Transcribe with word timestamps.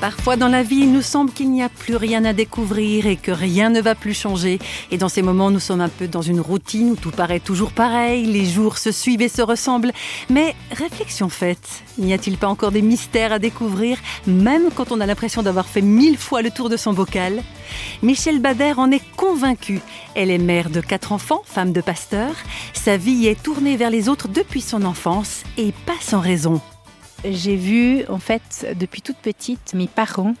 Parfois 0.00 0.36
dans 0.36 0.48
la 0.48 0.62
vie, 0.62 0.76
il 0.82 0.92
nous 0.92 1.02
semble 1.02 1.32
qu'il 1.32 1.50
n'y 1.50 1.62
a 1.62 1.68
plus 1.68 1.96
rien 1.96 2.24
à 2.24 2.32
découvrir 2.32 3.06
et 3.08 3.16
que 3.16 3.32
rien 3.32 3.68
ne 3.68 3.80
va 3.80 3.96
plus 3.96 4.14
changer. 4.14 4.60
Et 4.92 4.96
dans 4.96 5.08
ces 5.08 5.22
moments, 5.22 5.50
nous 5.50 5.58
sommes 5.58 5.80
un 5.80 5.88
peu 5.88 6.06
dans 6.06 6.22
une 6.22 6.40
routine 6.40 6.92
où 6.92 6.96
tout 6.96 7.10
paraît 7.10 7.40
toujours 7.40 7.72
pareil, 7.72 8.24
les 8.26 8.44
jours 8.44 8.78
se 8.78 8.92
suivent 8.92 9.22
et 9.22 9.28
se 9.28 9.42
ressemblent. 9.42 9.90
Mais 10.30 10.54
réflexion 10.70 11.28
faite, 11.28 11.82
n'y 11.98 12.12
a-t-il 12.12 12.38
pas 12.38 12.46
encore 12.46 12.70
des 12.70 12.80
mystères 12.80 13.32
à 13.32 13.40
découvrir, 13.40 13.98
même 14.26 14.70
quand 14.72 14.92
on 14.92 15.00
a 15.00 15.06
l'impression 15.06 15.42
d'avoir 15.42 15.66
fait 15.66 15.82
mille 15.82 16.16
fois 16.16 16.42
le 16.42 16.52
tour 16.52 16.68
de 16.68 16.76
son 16.76 16.92
bocal? 16.92 17.42
Michel 18.02 18.38
Bader 18.38 18.74
en 18.76 18.92
est 18.92 19.02
convaincue. 19.16 19.80
Elle 20.14 20.30
est 20.30 20.38
mère 20.38 20.70
de 20.70 20.80
quatre 20.80 21.10
enfants, 21.10 21.42
femme 21.44 21.72
de 21.72 21.80
pasteur. 21.80 22.30
Sa 22.72 22.96
vie 22.96 23.26
est 23.26 23.42
tournée 23.42 23.76
vers 23.76 23.90
les 23.90 24.08
autres 24.08 24.28
depuis 24.28 24.60
son 24.60 24.84
enfance 24.84 25.42
et 25.56 25.72
pas 25.86 25.98
sans 26.00 26.20
raison. 26.20 26.60
J'ai 27.24 27.56
vu, 27.56 28.04
en 28.08 28.18
fait, 28.18 28.76
depuis 28.78 29.02
toute 29.02 29.16
petite, 29.16 29.74
mes 29.74 29.88
parents 29.88 30.34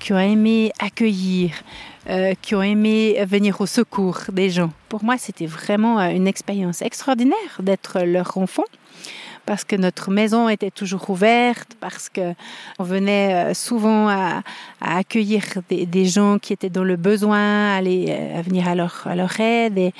qui 0.00 0.12
ont 0.12 0.18
aimé 0.18 0.72
accueillir, 0.80 1.52
euh, 2.10 2.34
qui 2.42 2.56
ont 2.56 2.62
aimé 2.62 3.24
venir 3.24 3.60
au 3.60 3.66
secours 3.66 4.18
des 4.32 4.50
gens. 4.50 4.72
Pour 4.88 5.04
moi, 5.04 5.16
c'était 5.16 5.46
vraiment 5.46 6.00
euh, 6.00 6.08
une 6.08 6.26
expérience 6.26 6.82
extraordinaire 6.82 7.60
d'être 7.60 8.00
leur 8.00 8.36
enfant 8.36 8.64
parce 9.46 9.62
que 9.62 9.76
notre 9.76 10.10
maison 10.10 10.48
était 10.48 10.72
toujours 10.72 11.08
ouverte, 11.10 11.76
parce 11.78 12.08
que 12.08 12.32
on 12.80 12.82
venait 12.84 13.50
euh, 13.50 13.54
souvent 13.54 14.08
à, 14.08 14.42
accueillir 14.80 15.44
des, 15.68 16.06
gens 16.06 16.38
qui 16.40 16.52
étaient 16.52 16.70
dans 16.70 16.82
le 16.82 16.96
besoin, 16.96 17.76
à, 17.76 17.80
venir 17.80 18.66
à 18.66 18.74
leur, 18.74 19.02
à 19.06 19.14
leur 19.14 19.38
aide. 19.38 19.92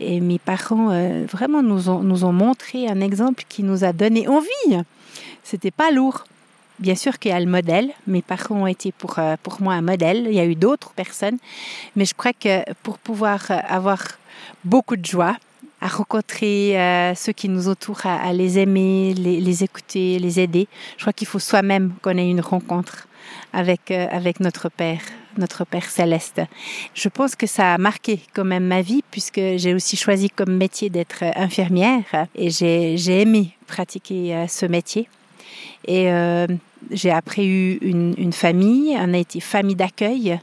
Et, 0.00 0.20
mes 0.20 0.38
parents 0.38 0.88
vraiment 1.26 1.62
nous 1.62 1.90
ont, 1.90 2.00
nous 2.00 2.24
ont 2.24 2.32
montré 2.32 2.88
un 2.88 3.00
exemple 3.00 3.44
qui 3.46 3.62
nous 3.62 3.84
a 3.84 3.92
donné 3.92 4.26
envie 4.26 4.82
c'était 5.42 5.70
pas 5.70 5.90
lourd. 5.90 6.24
Bien 6.78 6.94
sûr 6.94 7.18
qu'il 7.18 7.30
y 7.30 7.34
a 7.34 7.40
le 7.40 7.46
modèle. 7.46 7.90
Mes 8.06 8.22
parents 8.22 8.62
ont 8.62 8.66
été 8.66 8.92
pour, 8.92 9.18
euh, 9.18 9.36
pour 9.42 9.60
moi 9.60 9.74
un 9.74 9.82
modèle. 9.82 10.26
Il 10.26 10.34
y 10.34 10.40
a 10.40 10.44
eu 10.44 10.54
d'autres 10.54 10.90
personnes. 10.92 11.38
Mais 11.96 12.04
je 12.04 12.14
crois 12.14 12.32
que 12.32 12.64
pour 12.82 12.98
pouvoir 12.98 13.40
euh, 13.50 13.58
avoir 13.68 14.02
beaucoup 14.64 14.96
de 14.96 15.04
joie, 15.04 15.36
à 15.80 15.88
rencontrer 15.88 16.80
euh, 16.80 17.14
ceux 17.14 17.32
qui 17.32 17.48
nous 17.48 17.68
entourent, 17.68 18.06
à, 18.06 18.32
les 18.32 18.58
aimer, 18.58 19.14
les, 19.14 19.40
les, 19.40 19.64
écouter, 19.64 20.18
les 20.20 20.38
aider. 20.38 20.68
Je 20.96 21.02
crois 21.02 21.12
qu'il 21.12 21.26
faut 21.26 21.40
soi-même 21.40 21.92
qu'on 22.02 22.16
ait 22.16 22.30
une 22.30 22.40
rencontre 22.40 23.08
avec, 23.52 23.90
avec 23.90 24.38
notre 24.38 24.68
Père, 24.68 25.02
notre 25.38 25.64
Père 25.64 25.84
céleste. 25.84 26.40
Je 26.94 27.08
pense 27.08 27.34
que 27.34 27.48
ça 27.48 27.74
a 27.74 27.78
marqué 27.78 28.20
quand 28.32 28.44
même 28.44 28.64
ma 28.64 28.80
vie 28.80 29.02
puisque 29.10 29.40
j'ai 29.56 29.74
aussi 29.74 29.96
choisi 29.96 30.30
comme 30.30 30.56
métier 30.56 30.88
d'être 30.88 31.24
infirmière 31.34 32.26
et 32.36 32.50
j'ai 32.50 33.20
aimé 33.20 33.56
pratiquer 33.66 34.46
ce 34.48 34.66
métier. 34.66 35.08
Et 35.86 36.10
euh, 36.10 36.46
j'ai 36.90 37.10
après 37.10 37.44
eu 37.44 37.78
une, 37.82 38.32
famille, 38.32 38.96
on 38.98 39.14
a 39.14 39.18
été 39.18 39.40
famille 39.40 39.76
d'accueil. 39.76 40.38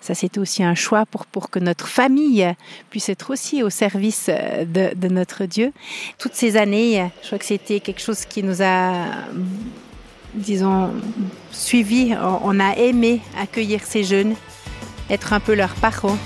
Ça, 0.00 0.14
c'était 0.14 0.38
aussi 0.38 0.62
un 0.62 0.74
choix 0.74 1.04
pour, 1.06 1.26
pour 1.26 1.50
que 1.50 1.58
notre 1.58 1.88
famille 1.88 2.46
puisse 2.90 3.08
être 3.08 3.32
aussi 3.32 3.62
au 3.62 3.70
service 3.70 4.28
de, 4.28 4.94
de 4.94 5.08
notre 5.08 5.46
Dieu. 5.46 5.72
Toutes 6.18 6.34
ces 6.34 6.56
années, 6.56 7.10
je 7.22 7.26
crois 7.26 7.38
que 7.38 7.44
c'était 7.44 7.80
quelque 7.80 8.00
chose 8.00 8.24
qui 8.24 8.42
nous 8.42 8.62
a, 8.62 9.06
disons, 10.34 10.90
suivi. 11.50 12.14
On 12.42 12.60
a 12.60 12.76
aimé 12.76 13.20
accueillir 13.40 13.82
ces 13.84 14.04
jeunes, 14.04 14.34
être 15.10 15.32
un 15.32 15.40
peu 15.40 15.54
leurs 15.54 15.74
parents. 15.74 16.18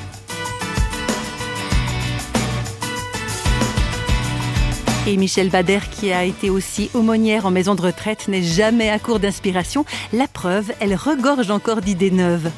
Et 5.11 5.17
Michel 5.17 5.51
Bader, 5.51 5.81
qui 5.91 6.13
a 6.13 6.23
été 6.23 6.51
aussi 6.51 6.89
aumônière 6.95 7.45
en 7.45 7.51
maison 7.51 7.75
de 7.75 7.83
retraite, 7.83 8.29
n'est 8.29 8.45
jamais 8.45 8.91
à 8.91 9.01
court 9.01 9.19
d'inspiration. 9.19 9.85
La 10.13 10.29
preuve, 10.29 10.73
elle 10.79 10.95
regorge 10.95 11.51
encore 11.51 11.81
d'idées 11.81 12.13
neuves. 12.13 12.49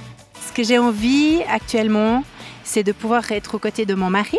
Ce 0.47 0.53
que 0.53 0.63
j'ai 0.63 0.79
envie 0.79 1.41
actuellement, 1.49 2.25
c'est 2.63 2.83
de 2.83 2.93
pouvoir 2.93 3.33
être 3.33 3.55
aux 3.55 3.59
côtés 3.59 3.87
de 3.87 3.95
mon 3.95 4.11
mari 4.11 4.37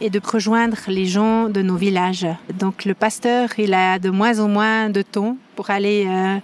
et 0.00 0.08
de 0.08 0.18
rejoindre 0.24 0.78
les 0.88 1.04
gens 1.04 1.50
de 1.50 1.60
nos 1.60 1.76
villages. 1.76 2.26
Donc 2.58 2.86
le 2.86 2.94
pasteur, 2.94 3.50
il 3.58 3.74
a 3.74 3.98
de 3.98 4.08
moins 4.08 4.38
en 4.38 4.48
moins 4.48 4.88
de 4.88 5.02
temps 5.02 5.36
pour 5.54 5.68
aller, 5.68 6.06
euh, 6.08 6.38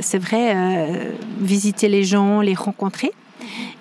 c'est 0.00 0.18
vrai, 0.18 0.56
euh, 0.56 1.12
visiter 1.38 1.88
les 1.88 2.02
gens, 2.02 2.40
les 2.40 2.54
rencontrer. 2.54 3.12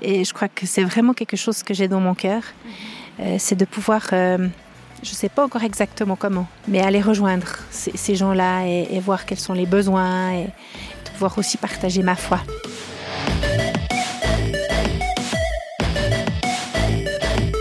Et 0.03 0.23
je 0.23 0.31
crois 0.35 0.47
que 0.47 0.67
c'est 0.67 0.83
vraiment 0.83 1.13
quelque 1.13 1.37
chose 1.37 1.63
que 1.63 1.73
j'ai 1.73 1.87
dans 1.87 2.01
mon 2.01 2.13
cœur, 2.13 2.43
euh, 3.19 3.37
c'est 3.39 3.55
de 3.55 3.65
pouvoir 3.65 4.11
je 5.03 5.11
ne 5.11 5.15
sais 5.15 5.29
pas 5.29 5.45
encore 5.45 5.63
exactement 5.63 6.15
comment, 6.15 6.47
mais 6.67 6.81
aller 6.81 7.01
rejoindre 7.01 7.47
ces, 7.71 8.15
gens-là 8.15 8.65
et, 8.65 8.99
voir 8.99 9.25
quels 9.25 9.39
sont 9.39 9.53
les 9.53 9.65
besoins 9.65 10.33
et 10.33 10.47
pouvoir 11.13 11.37
aussi 11.37 11.57
partager 11.57 12.03
ma 12.03 12.15
foi. 12.15 12.39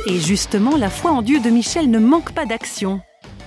Et 0.07 0.19
justement, 0.21 0.77
la 0.77 0.91
foi 0.91 1.11
en 1.11 1.23
Dieu 1.23 1.39
de 1.41 1.51
Michel 1.51 1.91
ne 1.91 1.99
manque 1.99 2.33
pas 2.33 2.47
d'action. 2.47 3.01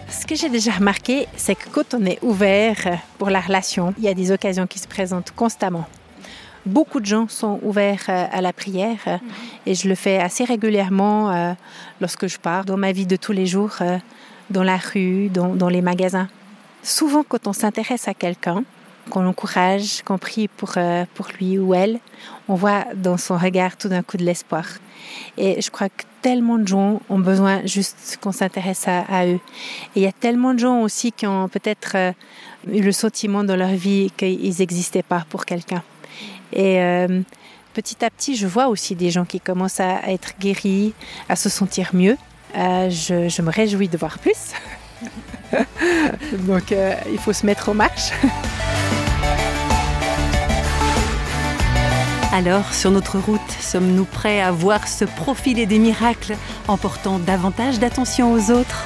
Ce 0.09 0.27
que 0.27 0.35
j'ai 0.35 0.49
déjà 0.49 0.73
remarqué, 0.73 1.27
c'est 1.35 1.55
que 1.55 1.69
quand 1.69 1.93
on 1.93 2.05
est 2.05 2.19
ouvert 2.21 2.99
pour 3.17 3.29
la 3.29 3.39
relation, 3.39 3.93
il 3.97 4.03
y 4.03 4.07
a 4.07 4.13
des 4.13 4.31
occasions 4.31 4.67
qui 4.67 4.77
se 4.77 4.87
présentent 4.87 5.31
constamment. 5.31 5.87
Beaucoup 6.65 6.99
de 6.99 7.05
gens 7.07 7.27
sont 7.27 7.59
ouverts 7.63 8.05
euh, 8.09 8.27
à 8.31 8.39
la 8.39 8.53
prière 8.53 8.99
euh, 9.07 9.17
et 9.65 9.73
je 9.73 9.89
le 9.89 9.95
fais 9.95 10.19
assez 10.19 10.43
régulièrement 10.43 11.31
euh, 11.31 11.53
lorsque 11.99 12.27
je 12.27 12.37
pars 12.37 12.65
dans 12.65 12.77
ma 12.77 12.91
vie 12.91 13.07
de 13.07 13.15
tous 13.15 13.31
les 13.31 13.47
jours, 13.47 13.77
dans 14.51 14.63
la 14.63 14.77
rue, 14.77 15.29
dans, 15.29 15.69
les 15.69 15.81
magasins. 15.81 16.27
Souvent, 16.83 17.23
quand 17.27 17.47
on 17.47 17.53
s'intéresse 17.53 18.07
à 18.07 18.13
quelqu'un, 18.13 18.63
qu'on 19.09 19.21
l'encourage, 19.21 20.03
qu'on 20.03 20.19
prie 20.19 20.47
pour, 20.47 20.73
pour 21.15 21.27
lui 21.39 21.57
ou 21.57 21.73
elle, 21.73 21.99
on 22.47 22.55
voit 22.55 22.85
dans 22.95 23.17
son 23.17 23.37
regard 23.37 23.75
tout 23.77 23.89
d'un 23.89 24.03
coup 24.03 24.17
de 24.17 24.23
l'espoir. 24.23 24.65
Et 25.37 25.61
je 25.61 25.71
crois 25.71 25.89
que 25.89 26.03
tellement 26.21 26.59
de 26.59 26.67
gens 26.67 27.01
ont 27.09 27.19
besoin 27.19 27.65
juste 27.65 28.19
qu'on 28.21 28.31
s'intéresse 28.31 28.87
à, 28.87 29.01
à, 29.01 29.25
eux. 29.25 29.39
Et 29.95 30.01
il 30.01 30.03
y 30.03 30.07
a 30.07 30.11
tellement 30.11 30.53
de 30.53 30.59
gens 30.59 30.81
aussi 30.81 31.11
qui 31.11 31.25
ont 31.25 31.47
peut-être 31.47 32.13
eu 32.71 32.81
le 32.81 32.91
sentiment 32.91 33.43
dans 33.43 33.55
leur 33.55 33.69
vie 33.71 34.11
qu'ils 34.15 34.55
n'existaient 34.59 35.03
pas 35.03 35.25
pour 35.29 35.45
quelqu'un. 35.45 35.81
Et 36.53 36.79
euh, 36.79 37.21
petit 37.73 38.03
à 38.03 38.09
petit, 38.09 38.35
je 38.35 38.47
vois 38.47 38.67
aussi 38.67 38.95
des 38.95 39.11
gens 39.11 39.25
qui 39.25 39.39
commencent 39.39 39.79
à, 39.79 40.09
être 40.11 40.33
guéris, 40.39 40.93
à 41.29 41.35
se 41.35 41.49
sentir 41.49 41.91
mieux. 41.93 42.17
Euh, 42.57 42.89
je, 42.89 43.41
me 43.41 43.49
réjouis 43.49 43.87
de 43.87 43.97
voir 43.97 44.19
plus. 44.19 44.53
Donc, 46.47 46.71
euh, 46.71 46.95
il 47.11 47.17
faut 47.17 47.33
se 47.33 47.45
mettre 47.45 47.69
aux 47.69 47.73
marches. 47.73 48.11
Alors, 52.33 52.73
sur 52.73 52.91
notre 52.91 53.19
route, 53.19 53.41
sommes-nous 53.59 54.05
prêts 54.05 54.41
à 54.41 54.51
voir 54.51 54.87
se 54.87 55.03
profiler 55.03 55.65
des 55.65 55.79
miracles 55.79 56.37
en 56.69 56.77
portant 56.77 57.19
davantage 57.19 57.77
d'attention 57.77 58.31
aux 58.31 58.51
autres? 58.51 58.85